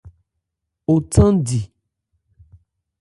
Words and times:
O 0.93 0.95
thándi. 1.11 1.61